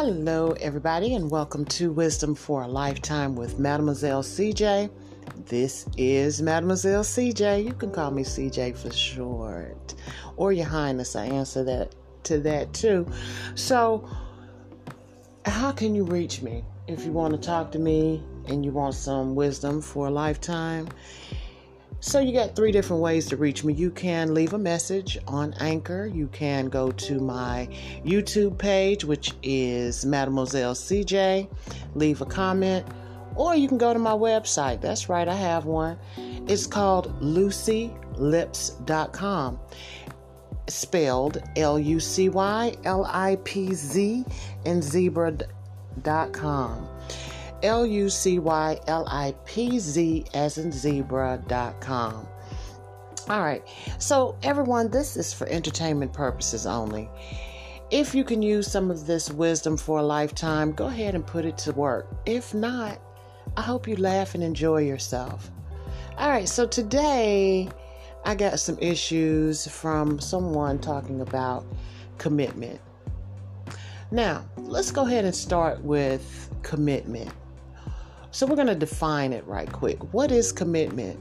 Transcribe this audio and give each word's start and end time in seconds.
Hello, 0.00 0.52
everybody, 0.60 1.16
and 1.16 1.28
welcome 1.28 1.64
to 1.64 1.90
Wisdom 1.90 2.36
for 2.36 2.62
a 2.62 2.68
Lifetime 2.68 3.34
with 3.34 3.58
Mademoiselle 3.58 4.22
CJ. 4.22 4.88
This 5.46 5.86
is 5.96 6.40
Mademoiselle 6.40 7.02
CJ. 7.02 7.64
You 7.64 7.72
can 7.72 7.90
call 7.90 8.12
me 8.12 8.22
CJ 8.22 8.78
for 8.78 8.92
short, 8.92 9.96
or 10.36 10.52
Your 10.52 10.66
Highness. 10.66 11.16
I 11.16 11.24
answer 11.24 11.64
that 11.64 11.96
to 12.22 12.38
that 12.38 12.72
too. 12.72 13.08
So, 13.56 14.08
how 15.44 15.72
can 15.72 15.96
you 15.96 16.04
reach 16.04 16.42
me 16.42 16.64
if 16.86 17.04
you 17.04 17.10
want 17.10 17.34
to 17.34 17.40
talk 17.40 17.72
to 17.72 17.80
me 17.80 18.22
and 18.46 18.64
you 18.64 18.70
want 18.70 18.94
some 18.94 19.34
wisdom 19.34 19.82
for 19.82 20.06
a 20.06 20.10
lifetime? 20.10 20.86
So 22.00 22.20
you 22.20 22.32
got 22.32 22.54
three 22.54 22.70
different 22.70 23.02
ways 23.02 23.26
to 23.26 23.36
reach 23.36 23.64
me. 23.64 23.74
You 23.74 23.90
can 23.90 24.32
leave 24.32 24.52
a 24.52 24.58
message 24.58 25.18
on 25.26 25.52
Anchor. 25.54 26.06
You 26.06 26.28
can 26.28 26.68
go 26.68 26.92
to 26.92 27.18
my 27.18 27.68
YouTube 28.04 28.56
page, 28.56 29.04
which 29.04 29.32
is 29.42 30.06
Mademoiselle 30.06 30.74
CJ. 30.74 31.48
Leave 31.96 32.20
a 32.20 32.26
comment, 32.26 32.86
or 33.34 33.56
you 33.56 33.66
can 33.66 33.78
go 33.78 33.92
to 33.92 33.98
my 33.98 34.12
website. 34.12 34.80
That's 34.80 35.08
right, 35.08 35.26
I 35.26 35.34
have 35.34 35.64
one. 35.64 35.98
It's 36.46 36.68
called 36.68 37.20
LucyLipz.com. 37.20 39.58
Spelled 40.68 41.42
L 41.56 41.78
U 41.78 41.98
C 41.98 42.28
Y 42.28 42.76
L 42.84 43.06
I 43.06 43.38
P 43.42 43.72
Z 43.74 44.24
and 44.66 44.84
zebra.com. 44.84 46.88
L 47.62 47.86
U 47.86 48.08
C 48.08 48.38
Y 48.38 48.78
L 48.86 49.06
I 49.08 49.34
P 49.44 49.78
Z 49.78 50.24
as 50.34 50.58
in 50.58 50.72
zebra.com. 50.72 52.26
All 53.28 53.42
right, 53.42 53.62
so 53.98 54.36
everyone, 54.42 54.90
this 54.90 55.16
is 55.16 55.34
for 55.34 55.46
entertainment 55.48 56.14
purposes 56.14 56.66
only. 56.66 57.10
If 57.90 58.14
you 58.14 58.24
can 58.24 58.40
use 58.40 58.70
some 58.70 58.90
of 58.90 59.06
this 59.06 59.30
wisdom 59.30 59.76
for 59.76 59.98
a 59.98 60.02
lifetime, 60.02 60.72
go 60.72 60.86
ahead 60.86 61.14
and 61.14 61.26
put 61.26 61.44
it 61.44 61.58
to 61.58 61.72
work. 61.72 62.06
If 62.24 62.54
not, 62.54 62.98
I 63.56 63.62
hope 63.62 63.86
you 63.86 63.96
laugh 63.96 64.34
and 64.34 64.42
enjoy 64.42 64.78
yourself. 64.78 65.50
All 66.16 66.30
right, 66.30 66.48
so 66.48 66.66
today 66.66 67.68
I 68.24 68.34
got 68.34 68.60
some 68.60 68.78
issues 68.78 69.66
from 69.68 70.20
someone 70.20 70.78
talking 70.78 71.20
about 71.20 71.66
commitment. 72.18 72.80
Now, 74.10 74.44
let's 74.56 74.90
go 74.90 75.06
ahead 75.06 75.24
and 75.24 75.34
start 75.34 75.82
with 75.82 76.50
commitment. 76.62 77.30
So 78.38 78.46
we're 78.46 78.54
going 78.54 78.68
to 78.68 78.76
define 78.76 79.32
it 79.32 79.44
right 79.48 79.72
quick. 79.72 80.14
What 80.14 80.30
is 80.30 80.52
commitment? 80.52 81.18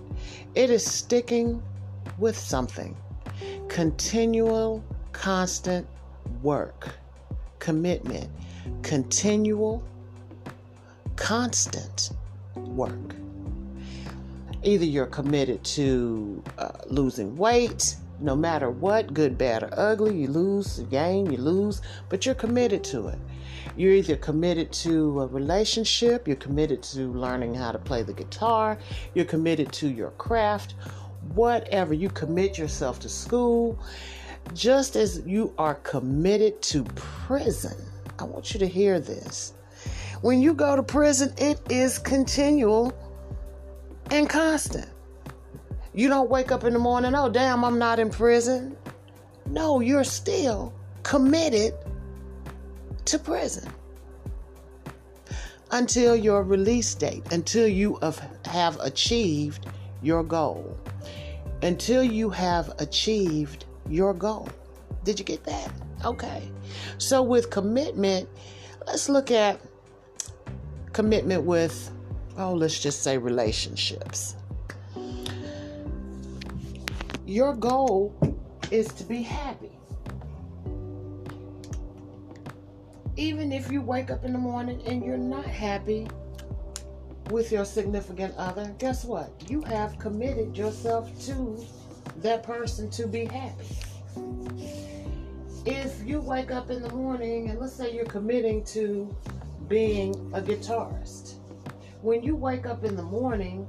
It 0.53 0.69
is 0.69 0.85
sticking 0.85 1.63
with 2.19 2.37
something, 2.37 2.95
continual, 3.69 4.83
constant 5.13 5.87
work. 6.43 6.89
Commitment, 7.57 8.29
continual, 8.83 9.83
constant 11.15 12.11
work. 12.53 13.15
Either 14.61 14.85
you're 14.85 15.07
committed 15.07 15.63
to 15.63 16.43
uh, 16.59 16.69
losing 16.85 17.35
weight, 17.35 17.95
no 18.19 18.35
matter 18.35 18.69
what, 18.69 19.13
good, 19.13 19.37
bad, 19.37 19.63
or 19.63 19.69
ugly, 19.73 20.17
you 20.17 20.27
lose, 20.27 20.79
you 20.79 20.85
gain, 20.85 21.31
you 21.31 21.37
lose, 21.37 21.81
but 22.09 22.25
you're 22.25 22.35
committed 22.35 22.83
to 22.85 23.07
it. 23.07 23.19
You're 23.75 23.93
either 23.93 24.15
committed 24.15 24.71
to 24.73 25.21
a 25.21 25.27
relationship, 25.27 26.27
you're 26.27 26.37
committed 26.37 26.81
to 26.83 27.11
learning 27.13 27.53
how 27.53 27.71
to 27.71 27.77
play 27.77 28.01
the 28.01 28.13
guitar, 28.13 28.79
you're 29.13 29.25
committed 29.25 29.71
to 29.73 29.87
your 29.87 30.11
craft, 30.11 30.73
whatever. 31.33 31.93
You 31.93 32.09
commit 32.09 32.57
yourself 32.57 32.99
to 33.01 33.09
school, 33.09 33.79
just 34.53 34.95
as 34.95 35.21
you 35.25 35.53
are 35.57 35.75
committed 35.75 36.61
to 36.63 36.83
prison. 36.95 37.75
I 38.19 38.23
want 38.23 38.53
you 38.53 38.59
to 38.59 38.67
hear 38.67 38.99
this. 38.99 39.53
When 40.21 40.41
you 40.41 40.53
go 40.53 40.75
to 40.75 40.81
prison, 40.81 41.33
it 41.37 41.61
is 41.69 41.99
continual 41.99 42.91
and 44.09 44.27
constant. 44.27 44.89
You 45.97 46.09
don't 46.09 46.29
wake 46.29 46.51
up 46.51 46.63
in 46.63 46.73
the 46.73 46.79
morning, 46.79 47.15
oh, 47.15 47.27
damn, 47.27 47.65
I'm 47.65 47.79
not 47.79 47.97
in 47.97 48.11
prison. 48.11 48.77
No, 49.47 49.79
you're 49.79 50.03
still 50.03 50.71
committed 51.01 51.73
to 53.05 53.17
prison 53.17 53.67
until 55.71 56.15
your 56.15 56.43
release 56.43 56.93
date, 56.93 57.23
until 57.31 57.67
you 57.67 57.97
have 58.45 58.77
achieved 58.79 59.65
your 60.03 60.23
goal, 60.23 60.77
until 61.63 62.03
you 62.03 62.29
have 62.29 62.71
achieved 62.77 63.65
your 63.89 64.13
goal. 64.13 64.47
Did 65.03 65.17
you 65.17 65.25
get 65.25 65.43
that? 65.45 65.71
Okay. 66.05 66.47
So, 66.99 67.23
with 67.23 67.49
commitment, 67.49 68.29
let's 68.85 69.09
look 69.09 69.31
at 69.31 69.59
commitment 70.93 71.41
with, 71.41 71.91
oh, 72.37 72.53
let's 72.53 72.79
just 72.79 73.01
say 73.01 73.17
relationships. 73.17 74.35
Your 77.27 77.53
goal 77.53 78.15
is 78.71 78.87
to 78.93 79.03
be 79.03 79.21
happy. 79.21 79.77
even 83.17 83.51
if 83.51 83.71
you 83.71 83.81
wake 83.81 84.11
up 84.11 84.23
in 84.23 84.31
the 84.31 84.39
morning 84.39 84.81
and 84.85 85.03
you're 85.03 85.17
not 85.17 85.45
happy 85.45 86.07
with 87.31 87.51
your 87.51 87.65
significant 87.65 88.33
other, 88.37 88.73
guess 88.77 89.03
what? 89.03 89.31
You 89.49 89.61
have 89.63 89.97
committed 89.97 90.55
yourself 90.55 91.09
to 91.25 91.65
that 92.17 92.43
person 92.43 92.89
to 92.91 93.07
be 93.07 93.25
happy. 93.25 93.65
If 95.65 96.01
you 96.05 96.21
wake 96.21 96.51
up 96.51 96.69
in 96.69 96.81
the 96.81 96.91
morning 96.91 97.49
and 97.49 97.59
let's 97.59 97.73
say 97.73 97.93
you're 97.93 98.05
committing 98.05 98.63
to 98.65 99.13
being 99.67 100.13
a 100.33 100.41
guitarist, 100.41 101.33
when 102.01 102.23
you 102.23 102.35
wake 102.35 102.67
up 102.67 102.85
in 102.85 102.95
the 102.95 103.03
morning 103.03 103.67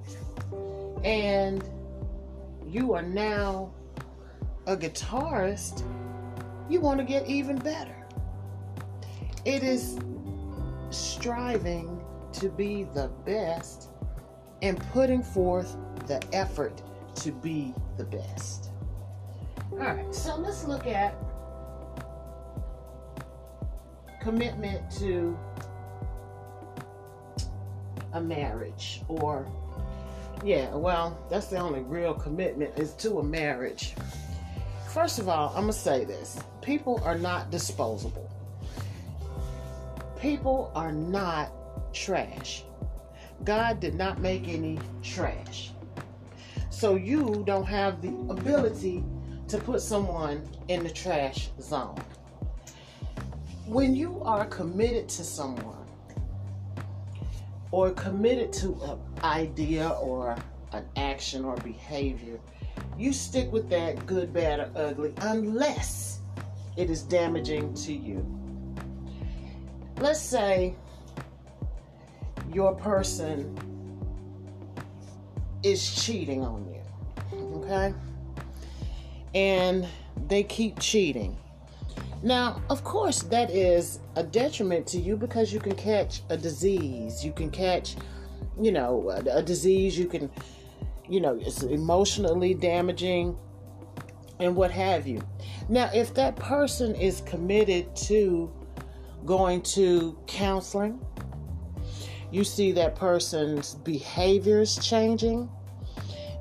and 1.02 1.64
you 2.68 2.92
are 2.92 3.02
now 3.02 3.72
a 4.66 4.76
guitarist, 4.76 5.82
you 6.68 6.80
want 6.80 6.98
to 6.98 7.04
get 7.04 7.26
even 7.26 7.56
better. 7.56 7.96
It 9.44 9.62
is 9.62 9.98
striving 10.90 12.04
to 12.34 12.50
be 12.50 12.84
the 12.94 13.10
best 13.24 13.88
and 14.60 14.78
putting 14.92 15.22
forth 15.22 15.76
the 16.06 16.22
effort 16.34 16.82
to 17.16 17.32
be 17.32 17.74
the 17.96 18.04
best. 18.04 18.70
All 19.72 19.78
right, 19.78 20.14
so 20.14 20.36
let's 20.36 20.64
look 20.64 20.86
at 20.86 21.14
commitment 24.20 24.90
to 24.98 25.38
a 28.12 28.20
marriage 28.20 29.02
or 29.08 29.46
yeah, 30.44 30.74
well, 30.74 31.18
that's 31.30 31.46
the 31.48 31.58
only 31.58 31.80
real 31.80 32.14
commitment 32.14 32.78
is 32.78 32.92
to 32.94 33.18
a 33.18 33.22
marriage. 33.22 33.94
First 34.92 35.18
of 35.18 35.28
all, 35.28 35.48
I'm 35.50 35.62
going 35.62 35.72
to 35.72 35.72
say 35.72 36.04
this. 36.04 36.38
People 36.62 37.00
are 37.04 37.18
not 37.18 37.50
disposable. 37.50 38.30
People 40.20 40.70
are 40.74 40.92
not 40.92 41.52
trash. 41.92 42.64
God 43.44 43.80
did 43.80 43.94
not 43.94 44.20
make 44.20 44.48
any 44.48 44.78
trash. 45.02 45.70
So 46.70 46.94
you 46.94 47.42
don't 47.46 47.66
have 47.66 48.02
the 48.02 48.08
ability 48.30 49.04
to 49.48 49.58
put 49.58 49.80
someone 49.80 50.48
in 50.68 50.82
the 50.84 50.90
trash 50.90 51.50
zone. 51.60 51.98
When 53.66 53.94
you 53.94 54.20
are 54.22 54.44
committed 54.46 55.08
to 55.10 55.24
someone 55.24 55.86
or 57.70 57.90
committed 57.90 58.52
to 58.54 58.74
an 58.82 58.98
idea 59.24 59.88
or 59.88 60.36
an 60.72 60.84
action 60.96 61.44
or 61.44 61.56
behavior, 61.56 62.38
you 62.96 63.12
stick 63.12 63.50
with 63.52 63.68
that 63.70 64.06
good, 64.06 64.32
bad, 64.32 64.60
or 64.60 64.70
ugly 64.76 65.12
unless 65.22 66.20
it 66.76 66.90
is 66.90 67.02
damaging 67.02 67.74
to 67.74 67.92
you 67.92 68.24
let's 70.00 70.20
say 70.20 70.74
your 72.52 72.74
person 72.74 73.56
is 75.62 76.04
cheating 76.04 76.44
on 76.44 76.66
you, 76.72 77.38
okay? 77.56 77.94
And 79.34 79.86
they 80.28 80.44
keep 80.44 80.78
cheating. 80.78 81.36
Now, 82.22 82.62
of 82.70 82.82
course, 82.84 83.22
that 83.24 83.50
is 83.50 84.00
a 84.16 84.22
detriment 84.22 84.86
to 84.88 84.98
you 84.98 85.16
because 85.16 85.52
you 85.52 85.60
can 85.60 85.74
catch 85.74 86.22
a 86.30 86.36
disease. 86.36 87.24
You 87.24 87.32
can 87.32 87.50
catch, 87.50 87.96
you 88.60 88.72
know, 88.72 89.10
a, 89.10 89.38
a 89.38 89.42
disease. 89.42 89.98
You 89.98 90.06
can, 90.06 90.30
you 91.08 91.20
know, 91.20 91.38
it's 91.40 91.62
emotionally 91.62 92.54
damaging 92.54 93.36
and 94.40 94.54
what 94.54 94.70
have 94.70 95.06
you. 95.06 95.20
Now, 95.68 95.90
if 95.92 96.14
that 96.14 96.36
person 96.36 96.94
is 96.94 97.20
committed 97.22 97.94
to 97.96 98.50
going 99.24 99.62
to 99.62 100.18
counseling, 100.26 101.00
you 102.30 102.44
see 102.44 102.72
that 102.72 102.94
person's 102.94 103.74
behaviors 103.74 104.78
changing. 104.86 105.48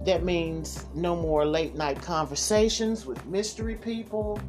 That 0.06 0.24
means 0.24 0.86
no 0.94 1.16
more 1.16 1.46
late 1.46 1.76
night 1.76 2.02
conversations 2.02 3.06
with 3.06 3.26
mystery 3.26 3.76
people. 3.76 4.40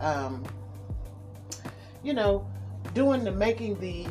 Um, 0.00 0.44
you 2.02 2.14
know, 2.14 2.46
doing 2.94 3.24
the 3.24 3.32
making 3.32 3.80
the 3.80 4.06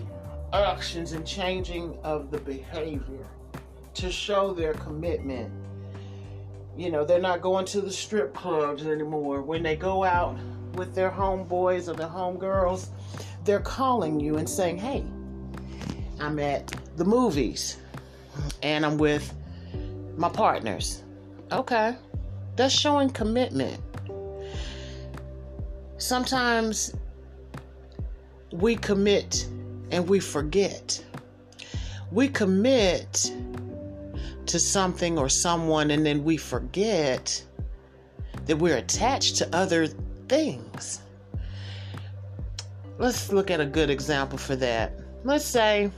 actions 0.64 1.12
and 1.12 1.26
changing 1.26 1.98
of 2.04 2.32
the 2.32 2.40
behavior 2.40 3.26
to 3.96 4.12
show 4.12 4.54
their 4.54 4.74
commitment. 4.74 5.52
You 6.78 6.92
know, 6.92 7.06
they're 7.06 7.22
not 7.22 7.42
going 7.42 7.66
to 7.68 7.82
the 7.82 7.92
strip 7.92 8.34
clubs 8.34 8.86
anymore. 8.86 9.42
When 9.42 9.64
they 9.64 9.76
go 9.76 10.04
out 10.04 10.38
with 10.74 10.94
their 10.94 11.10
homeboys 11.10 11.88
or 11.88 11.94
their 11.94 12.08
homegirls, 12.08 12.90
they're 13.46 13.60
calling 13.60 14.20
you 14.20 14.38
and 14.38 14.50
saying, 14.50 14.78
Hey, 14.78 15.06
I'm 16.20 16.40
at 16.40 16.68
the 16.98 17.06
movies 17.06 17.78
and 18.62 18.86
I'm 18.86 18.98
with 18.98 19.34
my 20.18 20.30
partners. 20.30 21.04
Okay, 21.52 21.96
that's 22.56 22.74
showing 22.74 23.10
commitment. 23.10 23.80
Sometimes 25.98 26.94
we 28.52 28.76
commit 28.76 29.48
and 29.92 30.08
we 30.08 30.20
forget. 30.20 31.04
We 32.12 32.28
commit 32.30 33.32
to 34.46 34.60
something 34.60 35.18
or 35.18 35.30
someone 35.30 35.92
and 35.92 36.06
then 36.06 36.24
we 36.24 36.38
forget 36.38 37.44
that 38.46 38.58
we're 38.58 38.78
attached 38.78 39.38
to 39.38 39.56
other 39.56 39.88
things. 40.28 41.02
Let's 42.98 43.32
look 43.32 43.52
at 43.52 43.60
a 43.60 43.66
good 43.66 43.90
example 43.90 44.38
for 44.38 44.56
that. 44.58 45.00
Let's 45.24 45.46
say 45.46 45.92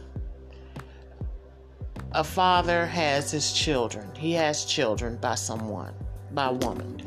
a 2.13 2.23
father 2.23 2.85
has 2.85 3.29
his 3.29 3.51
children. 3.51 4.09
He 4.15 4.31
has 4.33 4.65
children 4.65 5.17
by 5.17 5.35
someone, 5.35 5.93
by 6.31 6.47
a 6.47 6.53
woman. 6.53 7.01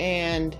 And 0.00 0.56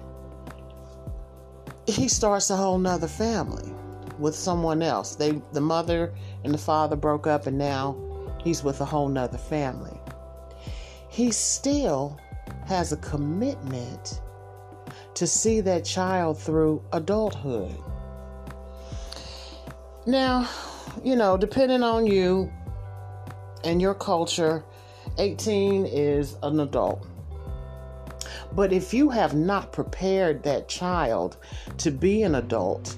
he 1.86 2.08
starts 2.08 2.50
a 2.50 2.56
whole 2.56 2.78
nother 2.78 3.08
family 3.08 3.72
with 4.18 4.34
someone 4.34 4.82
else. 4.82 5.14
They 5.14 5.40
the 5.52 5.60
mother 5.60 6.12
and 6.44 6.52
the 6.52 6.58
father 6.58 6.96
broke 6.96 7.26
up 7.26 7.46
and 7.46 7.58
now 7.58 7.96
he's 8.42 8.62
with 8.62 8.80
a 8.80 8.84
whole 8.84 9.08
nother 9.08 9.38
family. 9.38 9.98
He 11.08 11.30
still 11.30 12.18
has 12.66 12.92
a 12.92 12.96
commitment 12.98 14.20
to 15.14 15.26
see 15.26 15.60
that 15.62 15.84
child 15.84 16.38
through 16.38 16.82
adulthood. 16.92 17.76
Now, 20.06 20.48
you 21.04 21.16
know, 21.16 21.36
depending 21.36 21.82
on 21.82 22.06
you 22.06 22.52
and 23.64 23.82
your 23.82 23.94
culture, 23.94 24.64
18 25.18 25.86
is 25.86 26.36
an 26.42 26.60
adult. 26.60 27.06
But 28.52 28.72
if 28.72 28.94
you 28.94 29.10
have 29.10 29.34
not 29.34 29.72
prepared 29.72 30.42
that 30.44 30.68
child 30.68 31.36
to 31.78 31.90
be 31.90 32.22
an 32.22 32.36
adult 32.36 32.96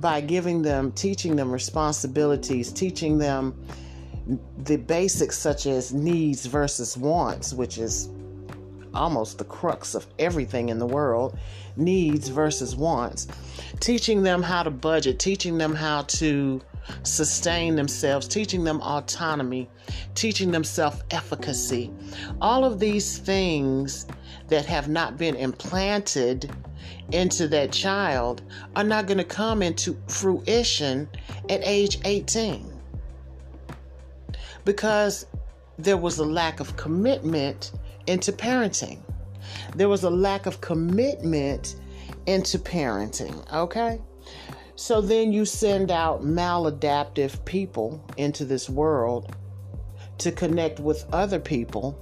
by 0.00 0.20
giving 0.20 0.62
them, 0.62 0.92
teaching 0.92 1.36
them 1.36 1.52
responsibilities, 1.52 2.72
teaching 2.72 3.18
them 3.18 3.54
the 4.58 4.76
basics 4.76 5.38
such 5.38 5.66
as 5.66 5.92
needs 5.92 6.46
versus 6.46 6.96
wants, 6.96 7.52
which 7.52 7.78
is 7.78 8.08
almost 8.94 9.38
the 9.38 9.44
crux 9.44 9.94
of 9.94 10.06
everything 10.18 10.68
in 10.68 10.78
the 10.78 10.86
world 10.86 11.38
needs 11.76 12.28
versus 12.28 12.74
wants. 12.74 13.26
Teaching 13.80 14.22
them 14.22 14.42
how 14.42 14.62
to 14.62 14.70
budget, 14.70 15.18
teaching 15.18 15.58
them 15.58 15.74
how 15.74 16.02
to 16.02 16.60
sustain 17.02 17.76
themselves, 17.76 18.26
teaching 18.28 18.64
them 18.64 18.80
autonomy, 18.80 19.68
teaching 20.14 20.50
them 20.50 20.64
self 20.64 21.02
efficacy. 21.10 21.90
All 22.40 22.64
of 22.64 22.78
these 22.78 23.18
things 23.18 24.06
that 24.48 24.66
have 24.66 24.88
not 24.88 25.16
been 25.16 25.36
implanted 25.36 26.50
into 27.12 27.48
that 27.48 27.72
child 27.72 28.42
are 28.76 28.84
not 28.84 29.06
going 29.06 29.18
to 29.18 29.24
come 29.24 29.62
into 29.62 29.96
fruition 30.08 31.08
at 31.48 31.60
age 31.64 31.98
18 32.04 32.70
because 34.64 35.26
there 35.78 35.96
was 35.96 36.18
a 36.18 36.24
lack 36.24 36.60
of 36.60 36.76
commitment 36.76 37.72
into 38.06 38.32
parenting. 38.32 38.98
There 39.74 39.88
was 39.88 40.04
a 40.04 40.10
lack 40.10 40.46
of 40.46 40.60
commitment 40.60 41.76
into 42.26 42.58
parenting, 42.58 43.50
okay? 43.52 44.00
So 44.80 45.02
then 45.02 45.30
you 45.30 45.44
send 45.44 45.90
out 45.90 46.24
maladaptive 46.24 47.44
people 47.44 48.02
into 48.16 48.46
this 48.46 48.70
world 48.70 49.36
to 50.16 50.32
connect 50.32 50.80
with 50.80 51.04
other 51.12 51.38
people. 51.38 52.00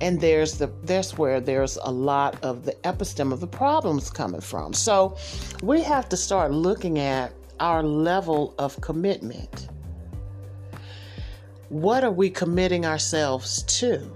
And 0.00 0.18
there's 0.18 0.56
the 0.56 0.72
that's 0.84 1.18
where 1.18 1.40
there's 1.42 1.76
a 1.76 1.90
lot 1.90 2.42
of 2.42 2.64
the 2.64 2.72
episteme 2.84 3.34
of 3.34 3.40
the 3.40 3.46
problems 3.46 4.08
coming 4.08 4.40
from. 4.40 4.72
So 4.72 5.18
we 5.62 5.82
have 5.82 6.08
to 6.08 6.16
start 6.16 6.50
looking 6.50 6.98
at 6.98 7.34
our 7.60 7.82
level 7.82 8.54
of 8.58 8.80
commitment. 8.80 9.68
What 11.68 12.02
are 12.02 12.10
we 12.10 12.30
committing 12.30 12.86
ourselves 12.86 13.62
to? 13.78 14.10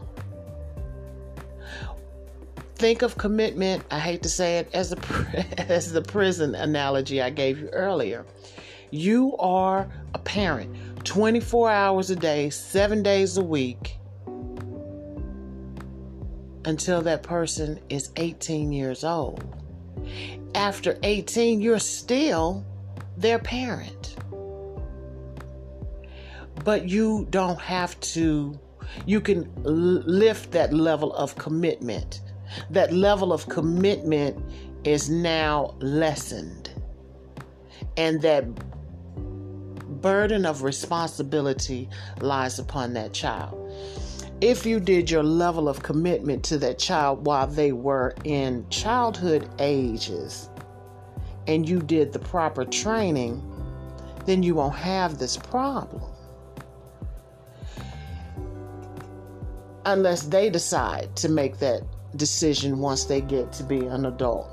Think 2.79 3.03
of 3.03 3.19
commitment, 3.19 3.83
I 3.91 3.99
hate 3.99 4.23
to 4.23 4.29
say 4.29 4.59
it, 4.59 4.71
as, 4.73 4.93
a, 4.93 4.99
as 5.71 5.93
the 5.93 6.03
prison 6.03 6.55
analogy 6.55 7.21
I 7.21 7.31
gave 7.31 7.59
you 7.59 7.69
earlier. 7.69 8.25
You 8.91 9.37
are 9.39 9.89
a 10.15 10.19
parent 10.19 11.05
24 11.05 11.71
hours 11.71 12.11
a 12.11 12.17
day, 12.17 12.51
seven 12.51 13.03
days 13.03 13.37
a 13.37 13.43
week, 13.43 13.97
until 16.65 17.03
that 17.03 17.23
person 17.23 17.81
is 17.89 18.11
18 18.17 18.73
years 18.73 19.05
old. 19.05 19.45
After 20.55 20.99
18, 21.03 21.61
you're 21.61 21.79
still 21.79 22.65
their 23.17 23.39
parent 23.39 24.17
but 26.65 26.89
you 26.89 27.27
don't 27.31 27.61
have 27.61 27.99
to 28.01 28.59
you 29.07 29.21
can 29.21 29.51
lift 29.65 30.51
that 30.51 30.73
level 30.73 31.15
of 31.15 31.35
commitment 31.37 32.21
that 32.71 32.93
level 32.93 33.33
of 33.33 33.49
commitment 33.49 34.43
is 34.85 35.09
now 35.09 35.75
lessened. 35.81 36.71
And 37.97 38.23
that 38.23 38.45
burden 40.00 40.47
of 40.47 40.62
responsibility 40.62 41.89
lies 42.21 42.59
upon 42.59 42.93
that 42.95 43.12
child. 43.12 43.56
If 44.41 44.65
you 44.65 44.79
did 44.79 45.11
your 45.11 45.25
level 45.25 45.69
of 45.69 45.83
commitment 45.83 46.45
to 46.45 46.59
that 46.59 46.79
child 46.79 47.27
while 47.27 47.49
they 47.49 47.72
were 47.72 48.15
in 48.22 48.69
childhood 48.70 49.49
ages 49.58 50.49
and 51.49 51.69
you 51.69 51.81
did 51.81 52.13
the 52.13 52.20
proper 52.20 52.65
training 52.65 53.43
then 54.29 54.43
you 54.43 54.55
won't 54.55 54.75
have 54.75 55.17
this 55.17 55.39
problem. 55.39 56.03
Unless 59.87 60.25
they 60.25 60.51
decide 60.51 61.17
to 61.17 61.31
make 61.31 61.58
that 61.61 61.82
decision 62.17 62.79
once 62.79 63.05
they 63.05 63.20
get 63.20 63.53
to 63.53 63.62
be 63.62 63.86
an 63.86 64.06
adult. 64.06 64.50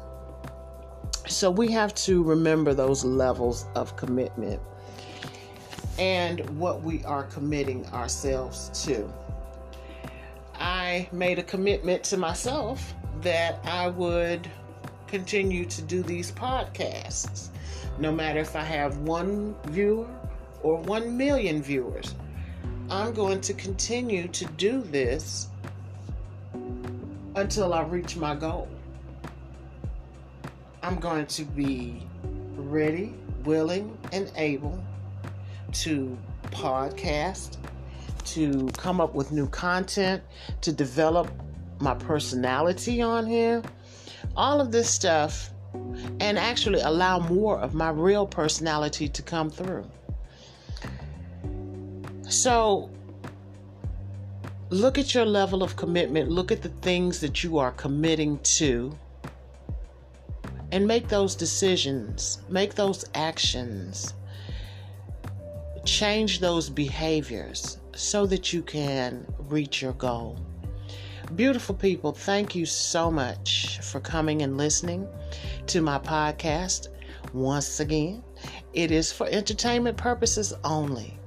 So 1.27 1.49
we 1.49 1.71
have 1.71 1.93
to 1.95 2.23
remember 2.23 2.73
those 2.73 3.03
levels 3.03 3.65
of 3.75 3.95
commitment 3.95 4.61
and 5.97 6.47
what 6.59 6.81
we 6.81 7.03
are 7.05 7.23
committing 7.23 7.85
ourselves 7.87 8.69
to. 8.85 9.11
I 10.55 11.09
made 11.11 11.39
a 11.39 11.43
commitment 11.43 12.03
to 12.05 12.17
myself 12.17 12.93
that 13.21 13.59
I 13.63 13.87
would 13.89 14.49
continue 15.07 15.65
to 15.65 15.81
do 15.81 16.03
these 16.03 16.31
podcasts, 16.31 17.49
no 17.99 18.11
matter 18.11 18.39
if 18.39 18.55
I 18.55 18.63
have 18.63 18.97
one 18.99 19.55
viewer 19.67 20.07
or 20.63 20.77
one 20.77 21.15
million 21.17 21.61
viewers. 21.61 22.15
I'm 22.89 23.13
going 23.13 23.41
to 23.41 23.53
continue 23.53 24.27
to 24.27 24.45
do 24.45 24.81
this 24.81 25.47
until 27.35 27.73
I 27.73 27.83
reach 27.83 28.15
my 28.15 28.35
goal. 28.35 28.67
I'm 30.81 30.99
going 30.99 31.25
to 31.27 31.43
be 31.43 32.05
ready, 32.55 33.13
willing, 33.43 33.97
and 34.11 34.31
able 34.35 34.81
to 35.73 36.17
podcast, 36.51 37.57
to 38.25 38.69
come 38.77 39.01
up 39.01 39.13
with 39.13 39.31
new 39.31 39.47
content, 39.47 40.23
to 40.61 40.71
develop 40.71 41.29
my 41.79 41.93
personality 41.93 43.01
on 43.01 43.25
here. 43.25 43.61
All 44.37 44.61
of 44.61 44.71
this 44.71 44.89
stuff, 44.89 45.49
and 46.19 46.37
actually 46.37 46.81
allow 46.81 47.19
more 47.19 47.59
of 47.59 47.73
my 47.73 47.89
real 47.89 48.25
personality 48.25 49.07
to 49.09 49.21
come 49.21 49.49
through. 49.49 49.85
So, 52.29 52.89
look 54.69 54.97
at 54.97 55.13
your 55.13 55.25
level 55.25 55.63
of 55.63 55.75
commitment, 55.75 56.29
look 56.29 56.51
at 56.51 56.61
the 56.61 56.69
things 56.69 57.19
that 57.19 57.43
you 57.43 57.57
are 57.57 57.71
committing 57.71 58.39
to, 58.39 58.97
and 60.71 60.87
make 60.87 61.07
those 61.07 61.35
decisions, 61.35 62.39
make 62.49 62.73
those 62.75 63.05
actions, 63.13 64.13
change 65.85 66.39
those 66.39 66.69
behaviors 66.69 67.77
so 67.93 68.25
that 68.25 68.51
you 68.51 68.61
can 68.61 69.25
reach 69.47 69.81
your 69.81 69.93
goal. 69.93 70.37
Beautiful 71.35 71.75
people, 71.75 72.11
thank 72.11 72.55
you 72.55 72.65
so 72.65 73.09
much 73.11 73.79
for 73.79 73.99
coming 73.99 74.41
and 74.41 74.57
listening 74.57 75.07
to 75.67 75.81
my 75.81 75.99
podcast. 75.99 76.89
Once 77.33 77.79
again, 77.79 78.23
it 78.73 78.91
is 78.91 79.11
for 79.11 79.27
entertainment 79.27 79.97
purposes 79.97 80.53
only. 80.63 81.19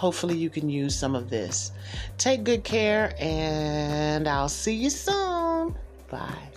Hopefully, 0.00 0.34
you 0.34 0.48
can 0.48 0.70
use 0.70 0.96
some 0.96 1.14
of 1.14 1.28
this. 1.28 1.72
Take 2.16 2.42
good 2.42 2.64
care, 2.64 3.14
and 3.20 4.26
I'll 4.26 4.48
see 4.48 4.74
you 4.74 4.88
soon. 4.88 5.74
Bye. 6.08 6.49